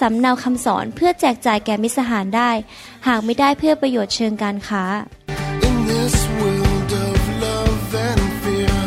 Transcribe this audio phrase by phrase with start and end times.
[0.00, 2.50] สำเนาคำสอนเพื่อแจกจ่ายแก่มิตรสหายได้
[3.08, 4.84] หากไม่ได้เพื่อประโยชน์เชิงการค้า
[5.68, 8.78] In this world of love and fear,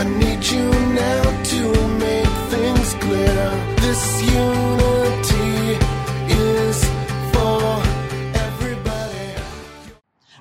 [0.00, 0.66] I need you
[1.04, 1.22] now
[1.52, 1.62] to
[2.04, 3.42] make things clear.
[3.84, 4.02] This
[4.44, 5.52] unity
[6.50, 6.78] is
[7.32, 7.62] for
[8.46, 9.28] everybody.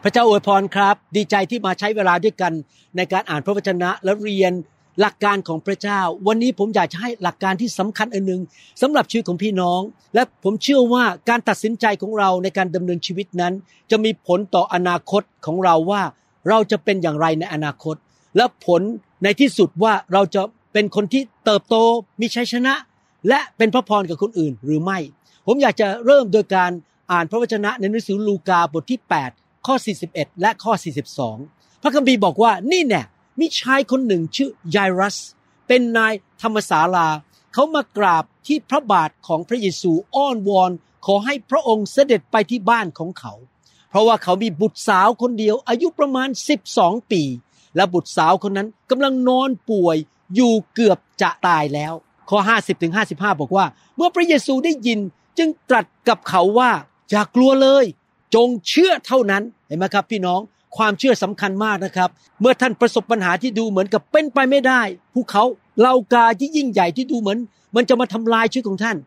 [0.03, 2.53] พระเจ้าอวยพรครับ ดีใจที่มาใช้เวลาด้วยกัน
[2.97, 4.53] ในการอ่านพระวจนะและเรียน
[4.99, 8.41] หลักการของพระเจ้า วันนี้ผมอยากจะให้หลักการที่สำคัญอันหนึ่ง
[8.81, 9.81] สำหรับชีวิตของพี่น้อง
[10.13, 13.53] และผมเชื่อว่าการตัดสินใจของเราในการดำเนินชีวิตนั้น
[13.91, 16.01] จะมีผลต่ออนาคตของเราว่า
[16.49, 17.95] เราจะเป็นอย่างไรในอนาคต
[18.37, 18.81] และผล
[19.23, 20.41] ในที่สุดว่าเราจะ
[20.73, 21.75] เป็นคนที่เติบโต
[22.21, 22.73] มีชัยชนะ
[23.27, 24.99] และเป็นพระพรกับคนอื่นหรือไม่
[25.47, 26.71] ผมอยากจะเริ่มโดยการ
[27.11, 28.99] อ่านพระวจนะในหนังสือลูกาบทที่
[29.33, 29.75] 8 ข้อ
[30.09, 30.73] 41 และข้อ
[31.27, 33.01] 42 พระคัมภีร์บอกว่านี่แน่
[33.39, 35.17] มีชายคนหนึ่งชื่อยายรัส
[35.67, 37.07] เป็นนายธรรมศาลา
[37.53, 40.71] เขามากราบที่พระบาทของพระเยซูอ้อนวอน
[41.05, 43.33] ขอให้พระองค์เสด็จไปที่บ้านของเขา
[43.89, 46.29] เพราะว่าเขามีบุตรสาวคนเดียว อายุประมาณ
[46.69, 47.23] 12 ปี
[47.75, 49.97] และบุตรสาวคนนั้นกำลังนอนป่วย
[50.35, 51.93] อยู่เกือบจะตายแล้ว
[52.29, 52.93] ข้อ 50ถึง
[53.41, 53.65] บอกว่า
[53.95, 54.99] เมื่อพระเยซูได้ยิน
[55.37, 56.71] จึงตรัสกับเขาว่า
[57.11, 57.85] อย่ากลัวเลย
[58.35, 60.41] จงเชื่อเท่านั้นเห็นไหมครับพี่น้อง
[60.77, 62.09] ความเชื่อสำคัญมากนะครับ
[62.41, 64.81] เมื่อท่านประสบปัญหาที่ดูเหมือนกับเป็นไปไม่ได้
[65.13, 65.43] ภูเขา
[65.81, 67.37] เลากาที่ยิ่งใหญ่ที่ดูเหมือน
[67.75, 68.97] มันจะมาทำลายชีวิตของท่าน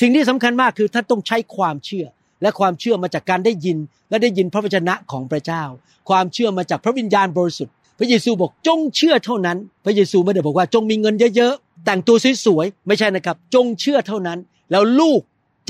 [0.00, 2.06] สิ่งที่สำคัญมากคือท่านต้องใช้ความเชื่อ
[2.42, 3.78] และความเชื่อมาจากการได้ยิน
[4.10, 5.62] และได้ยินพระวจนะของพระเจ้า
[6.08, 14.38] ความเชื่อมาจากพระวิญญาณบริสุทธิ์ พระเยซูบอกจงเชื่อเท่านั้น พระเยซูไม่ได้บอกว่าจงมีเงินเยอะๆแต่งตัวสวยๆไม่ใช่นะครับ จงเชื่อเท่านั้น
[14.70, 15.20] แล้วลูก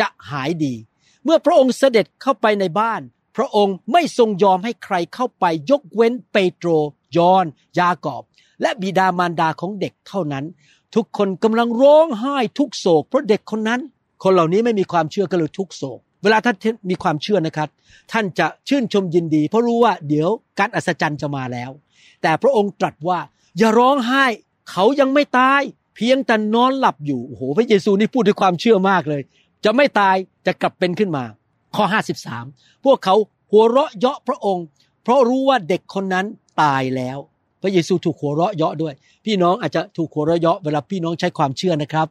[0.00, 0.74] จะหายดี
[1.24, 3.00] เมื่อพระองค์เสด็จเข้าไปในบ้าน
[3.36, 6.68] พระองค์ไม่ทรงยอมให้ใครเข้าไปยกเว้นเปโตร
[7.16, 7.44] ยอน
[7.78, 8.22] ยากอบ
[8.62, 10.44] และบิดามารดาของเด็กเท่านั้น
[10.94, 13.80] ทุกคนกำลังร้องไห้ทุกโศก เพราะเด็กคนนั้น
[14.22, 16.56] คนเหล่านี้ไม่มีความเชื่อก็เลยทุกโศก เวลาท่าน
[16.90, 17.68] มีความเชื่อนะครับ
[18.12, 21.70] ท่านจะชื่นชมยินดี เพราะรู้ว่าเดี๋ยวการอัศจรรย์จะมาแล้ว
[22.22, 23.20] แต่พระองค์ตรัสว่า
[23.58, 24.24] อย่าร้องไห้
[24.70, 25.62] เขายังไม่ตาย
[25.96, 29.22] เพียงแต่นอนหลับอยู่โอ้โหพระเยซูนี่พูดด้วยความเชื่อมากเลย
[29.64, 31.24] จะไม่ตายจะกลับเป็นขึ้นมา
[31.76, 31.84] ข้อ
[32.32, 33.14] 53 พวกเขา
[33.50, 34.66] หัวเราะเยาะพระองค์
[35.02, 36.26] เพราะรู้ว่าเด็กคนนั้น
[36.62, 37.18] ตายแล้ว
[37.62, 38.94] พระเยซูถูกหัวเราะเยาะด้วย
[39.24, 42.06] พี่น้องอาจจะถูกหัวเราะเยาะเวลาพี่น้องใช้ความเชื่อนะครับ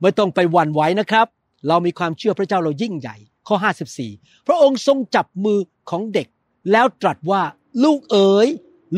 [0.00, 1.26] ไม่ต้องไปหวั่นไหวนะครับ
[1.68, 3.16] เรามีความเชื่อพระเจ้าเรายิ่งใหญ่
[3.48, 3.56] ข้อ
[4.02, 5.58] 54 พระองค์ทรงจับมือ
[5.90, 6.28] ของเด็ก
[6.72, 7.42] แล้วตรัสว่า
[7.84, 8.48] ลูกเอ๋ย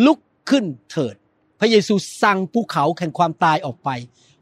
[0.06, 0.18] ลุก
[0.50, 1.14] ขึ้นเถิด
[1.60, 3.88] พระเยซูสั่งภูเขาแห่งความตายออกไป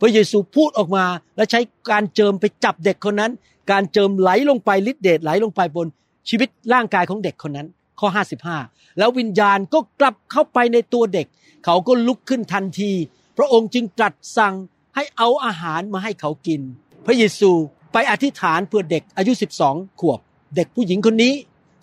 [0.00, 1.04] พระเยซูพูดออกมา
[1.36, 1.60] และใช้
[1.90, 3.32] การเจิมไปจับเด็กคนนั้น
[3.70, 5.86] การเจิมไหลลงไปฤทธิเดชไหลลงไปบน
[6.28, 7.68] ชีวิตร่างกายของเด็กคนนั้น
[8.00, 8.08] ข้อ
[8.54, 11.26] 55 แล้ววิญญาณก็กลับเข้าไปในตัวเด็ก
[11.64, 12.92] เขาก็ลุกขึ้นทันที
[13.36, 14.54] พระองค์จึงตรัสสั่ง
[14.94, 16.60] ให้เอาอาหารมาให้เขากิน
[17.06, 17.50] พระเยซู
[17.92, 19.32] ไปอธิษฐานเพื่อเด็กอายุ
[19.66, 20.20] 12 ขวบ
[20.56, 21.34] เด็กผู้หญิงคนนี้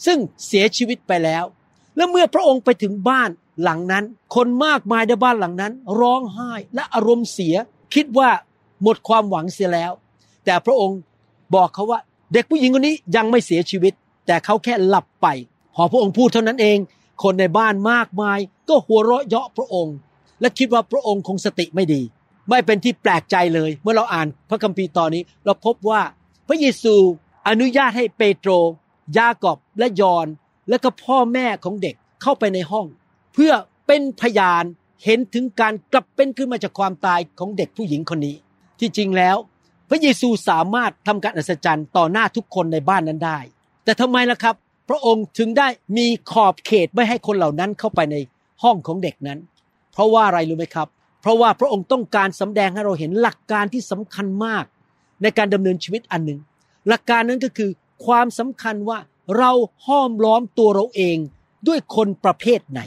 [0.06, 0.18] ซึ่ง
[0.48, 1.44] เสียชีวิตไปแล้ว
[1.96, 3.30] และเมื่อพระองค์ไปถึงบ้าน
[3.64, 4.04] หลังนั้น
[4.36, 7.56] คนมากมายในบ้านหลังนั้น ร้องไห้และอารมณ์เสีย
[7.94, 8.30] คิดว่า
[8.84, 9.92] หมดความหวังเสียแล้ว
[10.46, 11.00] แต่พระองค์
[11.56, 12.00] บอกเขาว่า
[12.34, 13.94] เด็กผู้หญิงคนนี้ยังไม่เสียชีวิต
[14.28, 15.28] แต่เขาแค่หลับไป
[15.76, 16.78] พอพระองค์พูดเท่านั้นเอง
[17.24, 18.40] คนในบ้านมากมาย
[18.70, 19.96] ก็หัวเราะเยาะพระองค์
[20.42, 22.02] และคิดว่าพระองค์คงสติไม่ดี
[22.50, 26.02] ไม่เป็นที่แปลกใจเลย เมื่อเราอ่านพระคัมภีร์ตอนนี้ เราพบว่า
[26.48, 26.96] พระเยซู
[27.48, 28.52] อนุญาตให้เปโตร
[29.18, 30.28] ยากอบและยอน
[30.70, 32.86] และก็พ่อแม่ของเด็กเข้าไปในห้อง
[33.34, 33.54] เพื่อ
[33.88, 34.64] เป็นพยาน
[35.04, 38.36] เห็นถึงการกลับเป็นขึ้นมาจากความตายของเด็กผู้หญิงคนนี้
[38.80, 39.38] ที่จริงแล้ว
[39.94, 43.40] พระเยซูสามารถทำการอัศจรรย์ต่อหน้าทุกคนในบ้านนั้นได้
[43.84, 44.56] แต่ทำไมล่ะครับ
[44.90, 45.68] พระองค์ถึงได้
[45.98, 48.16] มีขอบเขตไม่ให้คนเหล่านั้นเข้าไปใน
[48.64, 49.40] ห้องของเด็กนั้น
[49.94, 50.88] เพราะว่าอะไรรู้ไหมครับ
[51.22, 54.66] เพราะว่าพระองค์ต้องการสำแดงให้เราเห็นหลักการที่สำคัญมาก
[55.22, 56.40] ในการดำเนินชีวิตอันหนึ่ง
[56.88, 57.70] หลักการนั้นก็คือ
[58.06, 59.00] ความสำคัญว่า
[59.38, 59.52] เรา
[59.86, 61.18] ห้อมล้อมตัวเราเอง
[61.68, 62.82] ด้วยคนประเภทไหน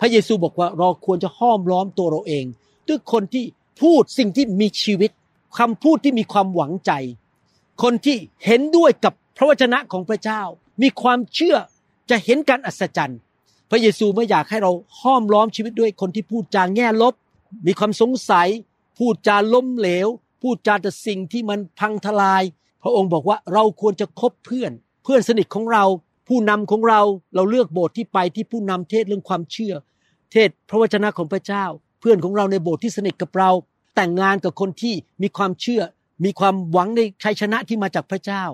[0.00, 2.44] พระเยซูบอกว่าเราควรจะห้อมล้อมตัวเราเอง
[2.88, 3.44] ด้วยคนที่
[3.82, 5.10] พูดสิ่งที่มีชีวิต
[5.58, 6.92] คำพูดที่มีความหวังใจ
[7.82, 10.42] คนที่เห็นด้วยกับพระวจนะของพระเจ้า
[10.82, 11.56] มีความเชื่อ
[12.10, 13.18] จะเห็นการอัศจรรย์
[13.70, 17.14] พระเยซูไม่อยากให้เราห้อมล้อมชีวิตด้วยคนที่พูดจาแง่ลบ
[17.66, 18.48] มีความสงสัย
[18.98, 20.08] พูดจาล้มเหลว
[20.42, 22.42] พูดจาแต่สิ่งที่มันพังทลาย
[22.82, 24.72] พระองค์บอกว่าเราควรจะคบเพื่อน
[25.04, 25.84] เพื่อนสนิทของเรา
[26.28, 27.00] ผู้นำของเรา
[27.34, 29.74] เราเลือกโบสถ์ที่ไปที่ผู้นำเทศเรื่องความเชื่อ
[30.32, 31.64] เทศพระวจนะของพระเจ้า
[32.00, 33.50] เพื่อนของเราในโบสถ์ที่สนิทกับเรา
[33.94, 35.82] แต่งงานกับคนที่มีความเชื่อ
[36.24, 38.44] มีความหวังในชัยชนะที่มาจากพระเจ้า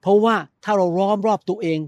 [0.00, 0.34] เพราะว่า
[0.64, 1.78] ถ้าเราล้อมรอบตัวเอง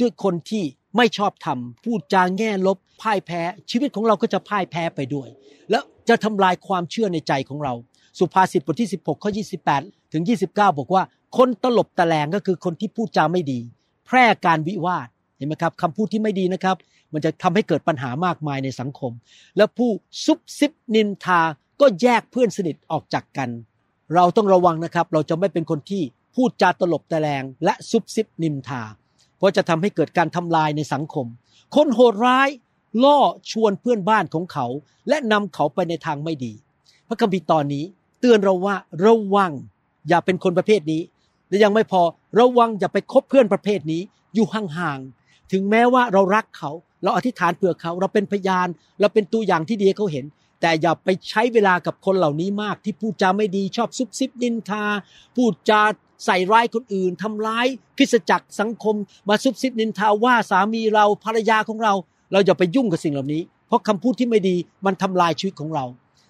[0.00, 0.64] ด้วยคนที่
[0.96, 5.28] ไม่ชอบธรรมพูดจาแง่ลบพ่ายแพ้ ชีวิตของเราก็จะพ่ายแพ้ไปด้วย
[5.70, 7.72] แล้วจะทำลายความเชื่อในใจของเรา
[8.18, 9.30] สุภาษิตบทที่ 16ข้อ
[9.72, 11.02] 28 ถึง 29 บอกว่า
[11.36, 13.60] คนตลบตะแลงก็คือคนที่พูดจาไม่ดี
[14.06, 16.76] แพร่การวิวาทเห็นไหมครับคำพูดที่ไม่ดีนะครับ
[17.12, 19.12] มันจะทำให้เกิดปัญหามากมายในสังคม
[19.56, 19.90] แล้วผู้
[20.24, 21.40] ซุบซิบนินทา
[21.82, 23.50] ก็แยกเพื่อนสนิทออกจากกัน
[24.14, 26.02] เราต้องระวังนะครับ เราจะไม่เป็นคนที่
[26.34, 28.82] พูดจาตลบตะแลงและซุบซิบนินทา
[29.36, 31.26] เพราะจะทำให้เกิดการทำลายในสังคม
[31.74, 32.48] คนโหดร้าย
[33.04, 33.18] ล่อ
[33.50, 34.66] ชวนเพื่อนบ้านของเขา
[35.08, 36.52] และนำเขาไปในทางไม่ดี
[37.08, 37.84] พระคัมภีร์ตอนนี้
[38.20, 38.76] เตือนเราว่า
[39.06, 39.52] ระวัง
[40.08, 41.02] อย่าเป็นคนประเภทนี้
[41.48, 42.02] และยังไม่พอ
[42.38, 44.02] ระวังอย่าไปคบเพื่อนประเภทนี้
[44.34, 46.70] อยู่ห่างๆถึงแม้ว่าเรารักเขา
[47.02, 48.68] เราอธิษฐานเผื่อเขา เราเป็นพยาน
[49.00, 50.24] เราเป็นตัวอย่างที่ดีให้เขาเห็น
[50.62, 54.84] แต่อย่าไปใช้เวลากับคนเหล่านี้มากที่พูดจาไม่ดีชอบซุบซิบนินทา
[55.36, 55.82] พูดจา
[56.24, 57.66] ใส่ร้ายคนอื่นทำร้าย
[57.96, 58.96] คริสจักรสังคม
[59.28, 61.94] มาซุบซิบนินทาว่าสามีเราภรรยาของเรา
[62.32, 64.56] เราอย่าไปยุ่งกับสิ่งเหล่านี้ เพราะคำพูดที่ไม่ดี
[64.86, 65.84] มันทำลายชีวิตของเรา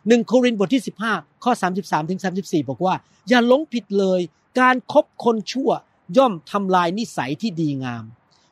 [0.08, 0.82] หนึ่งโครินธ์บทที่
[1.12, 2.94] 15 ข้อ 33ถึง34 บอกว่า
[3.29, 4.20] อย่าหลงผิดเลย
[4.61, 5.70] การครบคนชั่ว
[6.17, 8.05] ย่อมทำลายนิสัยที่ดีงาม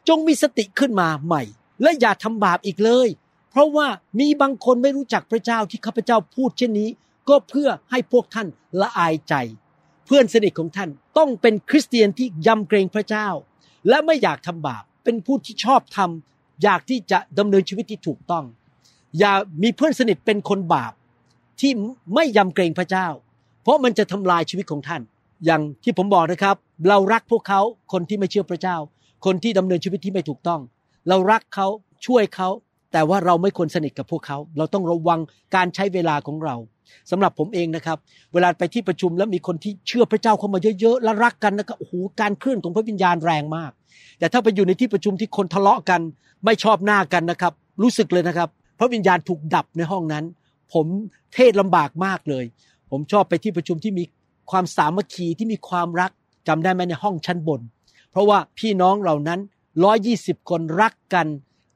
[0.09, 1.43] จงมีสติขึ้นมาใหม่
[1.83, 3.09] และอย่าทำบาปอีกเลย
[3.51, 3.89] เพราะว่า
[4.21, 6.89] มีบางคนไม่รู้จักพระเจ้าที่ข้าพเจ้าพูดเช่นนี้
[7.29, 8.49] ก็เพื่อให้พวกท่าน
[8.81, 9.35] ละอายใจ
[10.07, 13.29] เพื่อนสนิทของท่านต้องเป็นคริสเตียนที่ยำเกรงพระเจ้า
[13.89, 18.45] และไม่อยากทำบาปเป็นผู้ที่ชอบทำอยากที่จะดำเนินชีวิตที่ถูกต้อง
[19.19, 19.33] อย่า
[19.63, 20.93] มีเพื่อนสนิทเป็นคนบาป
[21.61, 21.73] ที่
[22.15, 23.07] ไม่ยำเกรงพระเจ้า
[23.63, 25.03] เพราะมันจะทำลายชีวิตของท่าน
[25.45, 26.57] อย่างที่ผมบอกนะครับ
[26.89, 27.61] เรารักพวกเขา
[27.93, 28.77] คนที่ไม่เชื่อพระเจ้า
[29.25, 30.61] คนที่ดำเนินชีวิตที่ไม่ถูกต้อง
[31.09, 31.67] เรารักเขา
[32.07, 32.49] ช่วยเขา
[32.93, 35.21] แต่ว่าเราไม่ควรสนิทกับพวกเขา เราต้องระวัง
[35.55, 36.57] การใช้เวลาของเรา
[37.11, 37.99] สำหรับผมเองนะครับ
[38.33, 43.73] เวลาไปที่ประชุมแล้วมีคนที่เชื่อพระเจ้าเข้ามาเยอะๆและรักกันนะครับโอ้โหการเคลื่อนของพระวิญญาณแรงมาก
[44.19, 46.01] แต่ถ้าไปอยู่ในที่ประชุมที่คนทะเลาะกัน
[46.45, 47.53] ไม่ชอบหน้ากันนะครับ
[47.83, 48.49] รู้สึกเลยนะครับ
[48.79, 50.25] พระวิญญาณถูกดับในห้องนั้น
[50.73, 50.87] ผม
[51.35, 52.45] เทศลำบากมากเลย
[52.91, 54.05] ผมชอบไปที่ประชุมที่มี
[54.51, 56.11] ความสามัคคีที่มีความรัก
[56.49, 57.61] จำได้ไหมในห้องชั้นบน
[58.11, 59.41] เพราะว่าพี่น้องเหล่านั้น
[59.85, 61.27] ร้อยี่สิบคนรักกัน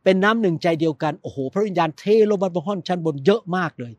[0.04, 3.92] เป็นน้ำหนึ่งใจเดียวกันโอ้โหพระวิญญาณเทลงมาบนห้องชั้นบนเยอะมากเลย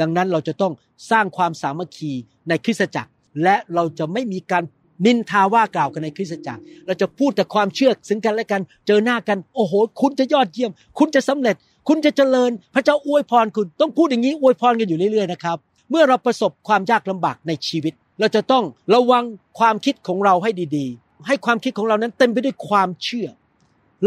[0.00, 0.72] ดังนั้นเราจะต้อง
[1.10, 2.12] สร้างความสามัคคี
[2.48, 3.10] ในคริสตจักร
[3.42, 4.64] และเราจะไม่มีการ
[5.06, 11.56] นินทาว่ากล่าวกันในคริสตจักร เราจะพูดแต่ความเชื่อซึ่งกันและกัน เจอหน้ากัน โอ้โห คุณจะยอดเยี่ยม คุณจะสำเร็จ
[11.88, 15.56] คุณจะเจริญ พระเจ้าอวยพรคุณ ต้องพูดอย่างนี้อวยพรกันอยู่เรื่อยๆนะครับ
[15.90, 18.64] เมื่อเราประสบความยากลำบากในชีวิต เราจะต้อง
[18.94, 19.24] ระวัง
[19.58, 23.28] ความคิดของเราให้ดีๆ ให้ความคิดของเรานั้นเต็มไปด้วยความเชื่อ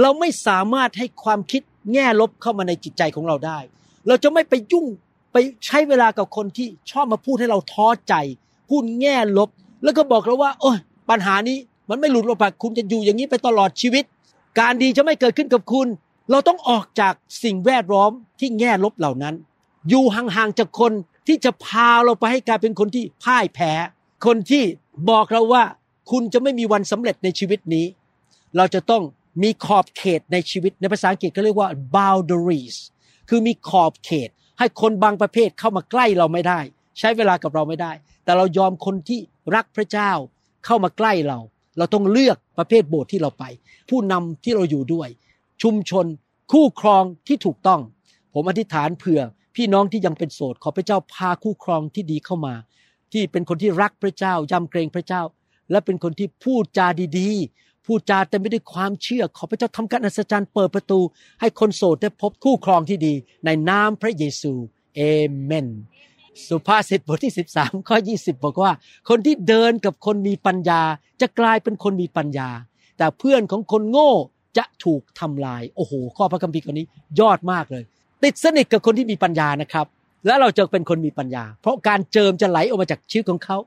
[0.01, 1.62] เราไม่สามารถให้ความคิด
[1.94, 3.59] แง่ลบเข้ามาในจิตใจของเราได้
[4.07, 4.86] เราจะไม่ไปยุ่ง
[5.31, 8.13] ไปใช้เวลากับคนที่ชอบมาพูดให้เราท้อใจ
[8.69, 9.50] พูดแง่ลบ
[9.83, 10.77] แล้วก็บอกเราว่า โอ้ย
[11.09, 11.57] ปัญหานี้
[11.89, 14.03] มันไม่หลุดออกไปคุณจะอยู่อย่างนี้ไปตลอดชีวิต
[14.59, 15.88] การดีจะไม่เกิดขึ้นกับคุณ
[16.31, 17.13] เราต้องออกจาก
[17.44, 19.36] สิ่งแวดล้อมที่แง่ลบเหล่านั้น
[19.89, 20.92] อยู่ห่างๆจากคน
[21.27, 23.71] ที่จะพาเราไปให้กลายเป็นคนที่พ่ายแพ้
[24.25, 24.63] คนที่
[25.09, 25.63] บอกเราว่า
[26.12, 27.86] คุณจะไม่มีวันสำเร็จในชีวิตนี้
[28.57, 29.03] เราจะต้อง
[29.44, 32.78] มีขอบเขตในชีวิตในภาษาอังกฤษเขาเรียกว่า boundaries
[33.30, 36.59] คือมีขอบเขต ให้คนบางประเภทเข้ามาใกล้เราไม่ได้
[37.00, 37.92] ใช้เวลากับเราไม่ได้
[38.24, 39.19] แต่เรายอมคนที่
[39.56, 40.12] รักพระเจ้า
[40.66, 41.40] เข้ามาใกล้เรา
[41.78, 43.44] เราต้องเลือกประเภทโบสถ์ที่เราไป
[43.90, 45.09] ผู้นำที่เราอยู่ด้วย
[45.64, 46.06] ชุมชน
[46.52, 47.81] คู่ครองที่ถูกต้อง
[48.33, 49.21] ผมอธิษฐานเผื่อ
[49.56, 52.56] พี่น้องที่ยังเป็นโสดขอพระเจ้าพาคู่ครองที่ดีเข้ามา
[53.12, 55.21] ที่เป็นคนที่รักพระเจ้ายำเกรงพระเจ้า
[55.71, 56.88] และเป็นคนที่พูดจา
[57.19, 60.99] ดีๆ พูดจาเต็มไปด้วยความเชื่อ ขอพระเจ้าทำการอัศจรรย์เปิดประตู
[61.42, 63.13] ให้คนโสดได้พบคู่ครองที่ดี
[63.45, 64.54] ในนามพระเยซู
[64.95, 65.01] เอ
[65.44, 65.68] เมน
[66.47, 68.71] สุภาษิตบทที่ 13ข้อ20 บอกว่า
[69.09, 70.81] คนที่เดินกับคนมีปัญญา
[71.21, 72.49] จะกลายเป็นคนมีปัญญา
[72.97, 74.11] แต่เพื่อนของคนโง่
[74.57, 76.85] จะถูกทำลาย โอ้โห ข้อพระคัมภีร์คนนี้
[77.19, 77.83] ยอดมากเลย
[78.23, 79.85] ติดสนิทกับคนที่มีปัญญานะครับ
[80.25, 83.57] แล้วเราจะเป็นคนมีปัญญา เพราะการเจิมจะไหลออกมาจากชีวิตของเขา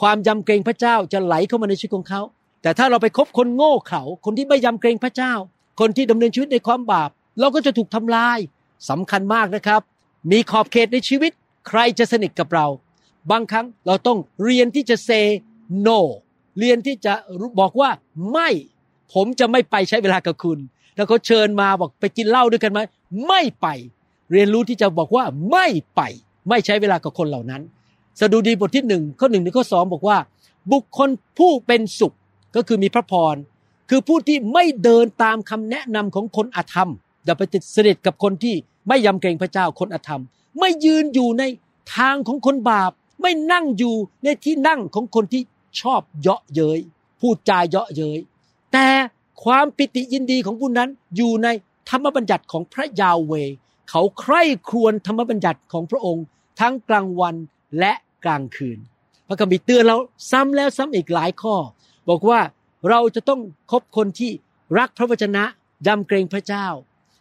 [0.00, 2.22] ความยำเกรงพระเจ้าจะไหลเข้ามาในชีวิตของเขา
[2.62, 5.32] แต่ถ้าเราไปคบคนโง่เขลาคนที่ไม่ยำเกรงพระเจ้า
[5.80, 7.10] คนที่ดำเนินชีวิตในความบาป
[7.40, 8.38] เราก็จะถูกทำลาย
[8.90, 9.80] สำคัญมากนะครับ
[10.30, 11.32] มีขอบเขตในชีวิต
[11.68, 12.66] ใครจะสนิทกับเรา
[13.30, 15.26] บางครั้งเราต้องเรียนที่จะ say
[15.86, 15.98] no
[16.58, 17.12] เรียนที่จะ
[17.60, 17.90] บอกว่า
[18.32, 18.48] ไม่
[19.14, 20.58] ผมจะไม่ไปใช้เวลากับคุณ
[20.96, 22.80] ถ้าเขาเชิญมาบอกไปกินเหล้าด้วยกันไหม
[23.26, 23.66] ไม่ไป
[24.32, 26.00] เรียนรู้ที่จะบอกว่าไม่ไป
[26.48, 27.62] ไม่ใช้เวลากับคนเหล่านั้น
[28.20, 30.18] สดุดีบทที่หนึ่งข้อหนึ่งถึงข้อสองบอกว่า
[30.72, 32.14] บุคคลผู้เป็นสุข
[32.54, 33.36] ก็คือมีพระพร
[33.90, 36.90] คือผู้ที่ไม่เดินตามคำแนะนำของคนอธรรม
[37.24, 38.54] อย่าไปติดสนิทกับคนที่
[38.88, 40.22] ไม่ยำเกรงพระเจ้าคนอธรรม
[40.58, 41.42] ไม่ยืนอยู่ใน
[41.96, 42.90] ทางของคนบาป
[43.20, 45.42] ไม่นั่งอยู่ในที่นั่งของคนที่
[45.80, 46.78] ชอบเยาะเย้ย
[47.20, 48.18] พูดจาเยาะเย้ย
[48.72, 48.86] แต่
[49.44, 51.48] ความปิติยินดีของผู้นั้นอยู่ใน
[51.88, 53.32] ธรรมบัญญัติของพระยาวเว
[53.90, 56.24] เขาใคร่ครวญธรรมบัญญัติของพระองค์
[56.60, 57.34] ทั้งกลางวัน
[57.78, 57.92] และ
[58.24, 58.78] กลางคืน
[59.28, 59.96] พระคัมภีร์เตือนเรา
[60.30, 61.54] ซ้ำแล้วซ้ำอีกหลายข้อ
[62.08, 62.40] บอกว่า
[62.88, 64.30] เราจะต้องคบคนที่
[64.78, 65.44] รักพระวจนะ
[65.86, 66.66] ยำเกรงพระเจ้า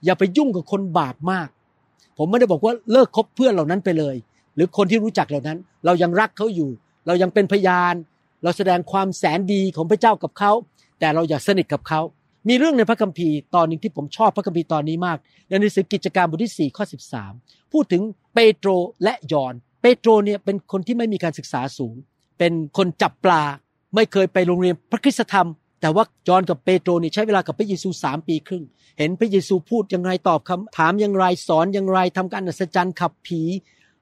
[0.05, 1.49] อย่าไปยุ่งกับคนบาปมาก
[2.17, 4.15] ผมไม่ได้บอกว่าเลิกคบเพื่อนเหล่านั้นไปเลย
[4.55, 6.69] หรือคนที่รู้จักเหล่านั้น เรายังรักเขาอยู่
[7.07, 7.95] เรายังเป็นพยาน
[8.43, 10.51] เราแสดงความแสนดีของพระเจ้ากับเขา
[10.99, 12.01] แต่เราอย่าสนิทกับเขา
[12.47, 15.17] มีเรื่องในพระคัมภีร์ตอนหนึ่งที่ผมชอบพระคัมภีร์ตอนนี้มาก
[15.47, 16.85] ในหนังสือกิจการบทที่4ข้อ
[17.27, 18.01] 13 พูดถึง
[18.33, 18.69] เปโตร
[19.03, 21.95] และยอน เปโตรเนี่ยเป็นคนที่ไม่มีการศึกษาสูง
[22.39, 23.43] เป็นคนจับปลา
[23.97, 25.47] ไม่เคยไปโรงเรียนพระคุณธรรม
[25.81, 28.63] แต่ว่ายอห์นกับเปโตรนี่ใช้เวลากับพระเยซูสามปีครึ่ง
[28.97, 33.41] เห็นพระเยซูพูดอย่างไรตอบคำถามอย่างไรสอนอย่างไรทำการอัศจรรย์ขับผี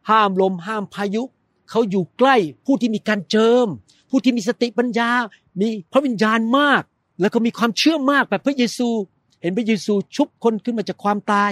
[0.10, 1.24] ห้ามลมห้ามพายุ
[1.70, 2.36] เขาอยู่ใกล้
[2.66, 3.68] ผู้ที่มีการเจิม
[4.10, 5.10] ผู้ที่มีสติปัญญา
[5.60, 6.84] มีพระวิญญาณมาก
[7.22, 8.90] แล้วก็มีความเชื่อมากแบบพระเยซู
[9.42, 11.52] เห็นพระเยซูชุบคนขึ้นมาจากความตาย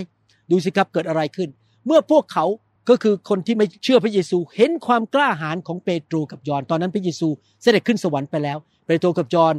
[0.50, 1.50] ดูสิครับเกิดอะไรขึ้น
[1.86, 2.46] เมื่อพวกเขา
[2.90, 7.28] ก็คือคนที่ไม่เชื่อพระเยซู เห็นความกล้าหาญของเปโตรกับยอน ตอนนั้นพระเยซู
[7.62, 9.56] เสด็จขึ้นสวรรค์ไปแล้ว เปโตรกับยอน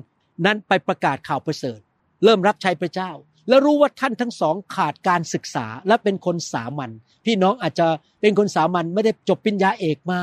[0.47, 1.78] นั้นไปประกาศข่าวประเสริฐ
[2.25, 3.11] เริ่มรับใช้พระเจ้า
[3.49, 6.90] แล้วรู้ว่าท่านทั้งสองขาดการศึกษาและเป็นคนสามัญ
[7.26, 7.87] พี่น้องอาจจะ
[8.21, 10.21] เป็นคนสามัญไม่ได้จบปริญญาเอกมา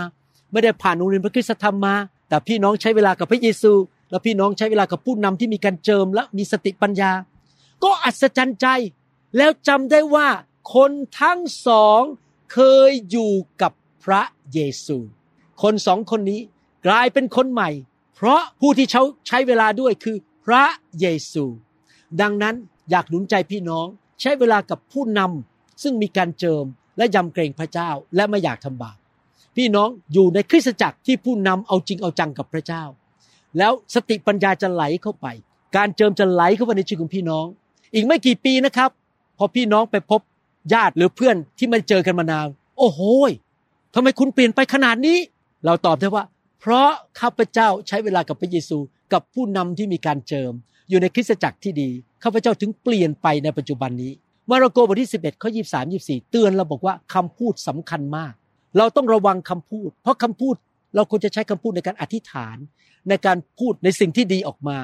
[0.52, 1.96] ไม่ได้ผ่านโรงเรียนพระคุณธรรมมา
[2.30, 3.74] แต่พี่น้องใช้เวลากับพระเยซู
[4.10, 7.12] และพี่น้องใช้เวลากับผู้นำที่มีการเจิมและมีสติปัญญา
[7.84, 8.68] ก็อัศจรรย์ใจ
[9.38, 10.28] แล้วจำได้ว่า
[10.76, 12.02] คนทั้งสอง
[12.52, 12.58] เค
[12.90, 13.32] ยอยู่
[13.62, 13.72] กับ
[14.04, 14.22] พระ
[14.54, 14.98] เยซู
[15.62, 16.42] คนสองคนนี้
[16.88, 17.70] กลายเป็นคนใหม่
[18.16, 20.64] เพราะผู้ที่เขาใช้เวลาด้วยคือพระ
[21.00, 21.46] เยซู
[22.22, 22.56] ดังนั้น
[22.90, 23.88] อยากหนุนใจพี่น้อง
[24.22, 26.66] ใช้เวลากับผู้นำซึ่งมีการเจิม
[26.98, 28.98] และยำเกรงพระเจ้าและไม่อยากทำบาป
[29.56, 32.84] พี่น้องอยู่ในคริสตจักรที่ผู้นำเอาจริงเอาจังกับพระเจ้า
[33.58, 35.28] แล้วสติปัญญาจะไหลเข้าไป
[35.76, 37.46] การเจิมจะไหลเข้าไปในชีวิตของพี่น้อง
[37.94, 38.90] อีกไม่กี่ปีนะครับ
[39.38, 40.22] พอพี่น้องไปพบ
[40.74, 43.02] ญาติหรือเพื่อนที่ไม่เจอกันมานาน โอ้โห
[43.96, 45.18] ทำไมคุณเปลี่ยนไปขนาดนี้
[45.66, 46.24] เราตอบได้ว่า
[46.60, 46.90] เพราะ
[47.20, 48.78] ข้าพเจ้าใช้เวลากับพระเยซู
[49.14, 50.54] กับผู้นำที่มีการเจิม
[50.90, 51.90] อยู่ในคริสตจักรที่ดี
[52.24, 54.12] ข้าพเจ้าถึงเปลี่ยนไปในปัจจุบันนี้
[54.50, 58.34] มาระโกบทที่ 11ข้อ23 24 เตือนเราบอกว่าคำพูดสำคัญมาก
[58.78, 60.56] เราต้องระวังคำพูด เพราะคำพูด
[60.96, 62.58] เราควรจะใช้คำพูดในการอธิษฐาน
[63.10, 64.78] ในการพูดในสิ่งที่ดีออกมา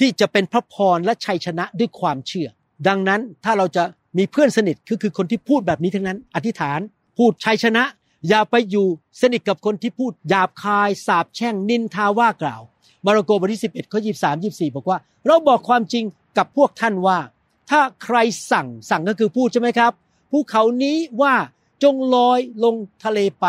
[0.00, 2.48] ที่จะเป็นพระพรและชัยชนะด้วยความเชื่อ
[2.88, 3.84] ดังนั้นถ้าเราจะ
[4.16, 6.80] มีเพื่อนสนิทคือคือคนที่พูดแบบนี้ทั้งนั้น อธิษฐาน
[7.18, 7.84] พูดชัยชนะ
[8.28, 8.86] อย่าไปอยู่
[9.20, 12.62] สนิทกับคนที่พูดหยาบคาย สาบแช่งนินทาว่ากล่าว
[13.06, 16.04] มาระโกบทที่11ข้อ23 24บอกว่า เราบอกความจริง
[16.38, 17.18] กับพวกท่านว่า
[17.70, 18.16] ถ้าใคร
[18.52, 19.92] สั่งสั่งก็คือพูดใช่ไหมครับ
[20.30, 21.34] ภูเขานี้ว่า
[21.82, 22.74] จงลอยลง
[23.04, 23.46] ทะเลไป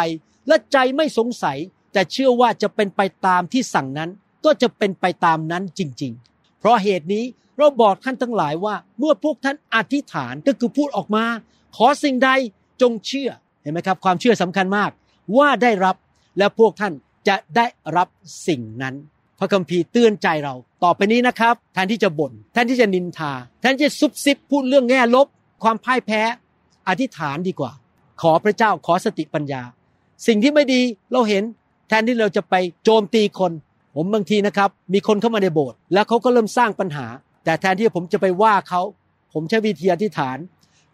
[0.48, 1.58] และใจไม่สงสัย
[1.94, 4.10] แต่เชื่อว่าจะเป็นไปตามที่สั่งนั้น
[4.46, 7.24] ก็จะเป็นไปตามนั้นจริง ๆ เพราะเหตุนี้
[7.58, 11.24] เราบอกท่านทั้งหลายว่าเมื่อพวกท่านอธิษฐานก็คือพูดออกมา
[11.78, 12.30] ขอสิ่งใด
[12.82, 13.30] จงเชื่อ
[13.62, 14.90] เห็นไหมครับ ความเชื่อสำคัญมาก
[15.38, 15.96] ว่าได้รับ
[16.38, 16.94] และพวกท่าน
[17.28, 17.66] จะได้
[17.98, 18.08] รับ
[18.48, 18.96] สิ่งนั้น
[19.40, 25.28] พระคัมภีร์เตือนใจเราต่อไปนี้นะครับแทนที่จะบน่นแทนที่จะนินทาแทนที่จะซุบซิบพูดเรื่องแง่ลบ
[25.64, 26.22] ความพ่ายแพ้
[26.88, 27.72] อธิษฐานดีกว่า
[28.22, 29.62] ขอพระเจ้าขอสติปัญญา
[30.28, 30.82] สิ่งที่ไม่ดี
[31.12, 31.44] เราเห็น
[31.88, 33.52] แทนที่เราจะไปโจมตีคน
[33.96, 37.08] ผมบางทีนะครับ มีคนเข้ามาในโบสถ์แล้วเขาก็เริ่มสร้างปัญหา
[37.44, 38.82] แต่แทนที่ผมจะไปว่าเขา
[39.34, 40.38] ผมใช้วิธีอธิษฐาน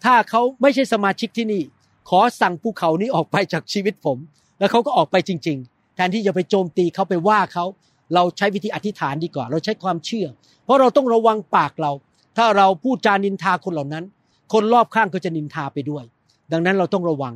[0.04, 1.64] ถ้าเขาไม่ใช่สมาชิกที่นี่
[2.10, 4.18] ขอสั่งภูเขานี้ออกไปจากชีวิตผม
[4.60, 7.66] แล้วเขาก็ออกไปจริง ๆ แทนที่จะไปโจมตีเขาไปว่าเขา
[8.14, 10.28] เราใช้วิธีอธิษฐานดีกว่า เราใช้ความเชื่อ
[10.64, 11.92] เพราะเราต้องระวังปากเรา
[12.38, 14.06] ถ้าเราพูดจานินทาคนเหล่านั้น
[14.54, 16.04] คนรอบข้างก็จะนินทาไปด้วย
[16.52, 17.34] ดังนั้นเราต้องระวัง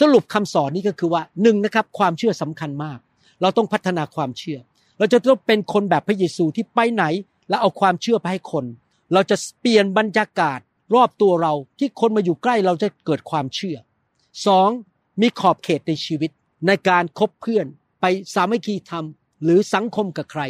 [0.00, 2.98] สรุปคำสอนนี้ก็คือว่าหนึ่งนะครับความเชื่อสำคัญมาก
[3.40, 4.58] เราต้องพัฒนาความเชื่อ
[4.98, 7.04] เราจะต้องเป็นคนแบบพระเยซูที่ไปไหน
[7.52, 8.64] แล้วเอาความเชื่อไปให้คน
[9.12, 10.60] เราจะเปลี่ยนบรรยากาศ
[10.94, 13.76] รอบตัวเราที่คนมาอยู่ใกล้เราจะเกิดความเชื่อ
[14.46, 14.68] สอง
[15.20, 16.30] มีขอบเขตในชีวิต
[16.66, 17.66] ในการคบเพื่อน
[18.00, 18.04] ไป
[18.34, 19.04] สามัคคีธรรม
[19.44, 20.42] หรือสังคมกับใคร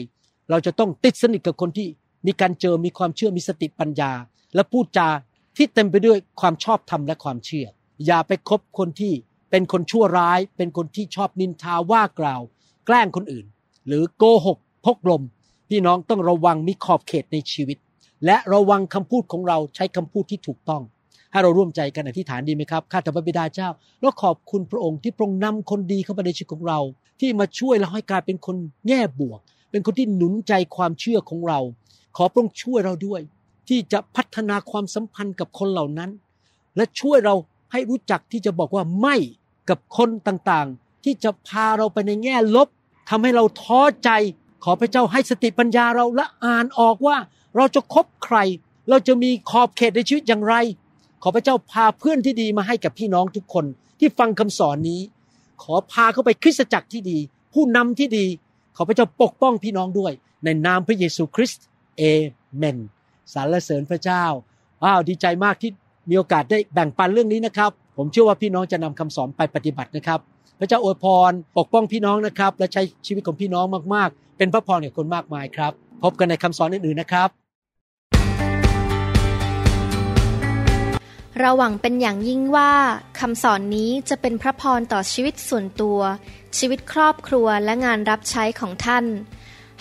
[0.50, 1.88] เราจะต้องติดสนิทกับคนที่
[2.26, 4.12] มีการเจอมีความเชื่อมีสติปัญญา
[4.54, 5.08] และพูดจา
[5.56, 7.66] ที่เต็มไปด้วยความชอบธรรมและความเชื่อ
[8.06, 9.12] อย่าไปคบคนที่
[9.50, 12.42] เป็นคนชั่วร้าย เป็นคนที่ชอบนินทาว่ากล่าว
[12.86, 13.46] แกล้งคนอื่น
[13.86, 15.22] หรือโกหกพกลม
[15.74, 17.78] พี่น้องต้องระวังมีขอบเขตในชีวิต
[18.26, 20.82] และระวังคำพูดของเราใช้คำพูดที่ถูกต้อง
[21.32, 23.68] ให้เราร่วมใจกันอธิษฐานดีไหมครับ ข้าแต่พระบิดาเจ้า
[24.00, 26.78] แล้วขอบคุณพระองค์ที่ทรงนำคนดีเข้ามาในชีวิตของเรา
[27.20, 31.60] ที่มาช่วยเราให้กลายเป็นคนแง่บวก เป็นคนที่หนุนใจความเชื่อของเรา
[32.16, 33.20] ขอพระองค์ช่วยเราด้วย
[33.68, 36.10] ที่จะพัฒนาความสัมพันธ์กับคนเหล่านั้น
[36.76, 37.34] และช่วยเรา
[37.72, 39.16] ให้รู้จักที่จะบอกว่าไม่
[39.70, 42.68] กับคนต่างๆ ที่จะพาเราไปในแง่ลบ
[43.10, 44.10] ทำให้เราท้อใจ
[44.64, 47.16] ขอพระเจ้าให้สติปัญญาเราและอ่านออกว่า
[47.56, 48.36] เราจะคบใคร
[48.88, 50.54] เราจะมีขอบเขตในชีวิตอย่างไร
[51.22, 53.64] ขอพระเจ้าพาเพื่อนที่ดีมาให้กับพี่น้องทุกคน
[53.98, 55.00] ที่ฟังคำสอนนี้
[55.62, 57.18] ขอพาเขาไปคริสตจักรที่ดี
[57.54, 58.26] ผู้นำที่ดี
[58.76, 60.12] ขอพระเจ้าปกป้องพี่น้องด้วย
[60.44, 61.64] ในนามพระเยซูคริสต์
[61.98, 62.02] เอ
[62.56, 62.78] เมน
[63.32, 64.24] สรรเสริญพระเจ้า
[64.82, 65.70] ว้าวดีใจมากที่
[66.10, 70.20] มีโอกาสได้แบ่งปันเรื่องนี้นะครับ ผมเชื่อว่าพี่น้องจะนำคำสอนไปปฏิบัตินะครับ
[70.60, 75.72] พระเจ้าอวยพรปกป้องพี่น้องนะครับ และใช้ชีวิตของพี่น้องมากๆ เป็นพระพรแก่คนมากมายครับ
[76.02, 77.28] พบกันในคำสอนอื่นๆนะครับ
[81.38, 82.72] เราหวังเป็นอย่างยิ่งว่า
[83.20, 86.00] คำสอนนี้จะเป็นพระพรต่อชีวิตส่วนตัว
[86.58, 89.04] ชีวิตครอบครัวและงานรับใช้ของท่าน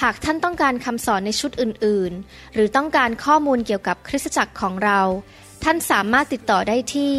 [0.01, 5.01] หากท่านต้องการคำสอนในชุดอื่นๆ หรือต้องการข้อมูลเกี่ยวกับคริสตจักรของเรา
[5.63, 7.13] ท่านสามารถติดต่อได้ที่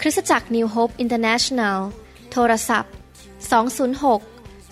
[0.00, 1.78] คริสตจักร New Hope International
[2.32, 2.92] โทรศัพท์
[3.54, 4.33] 206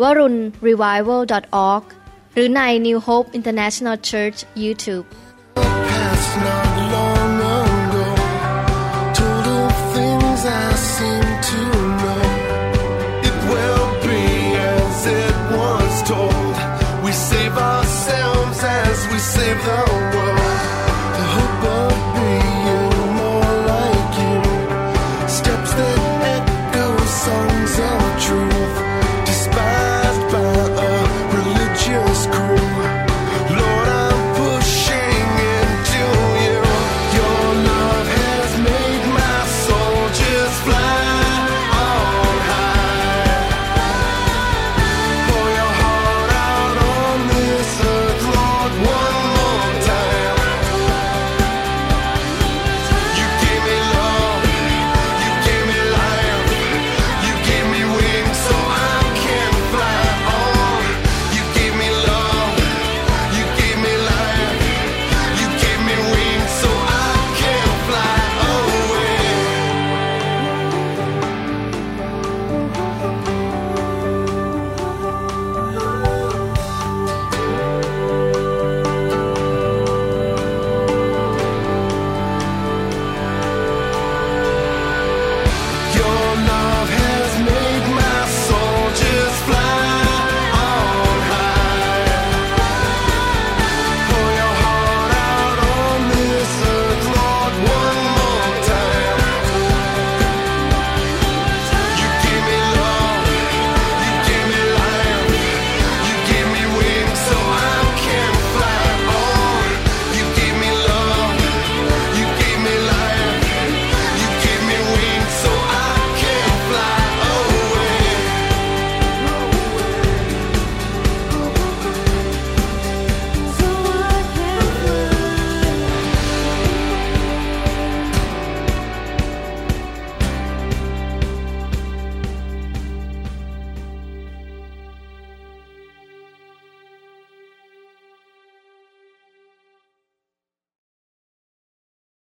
[0.00, 1.84] www.warunrevival.org
[2.34, 5.06] หรือใน New Hope International Church YouTube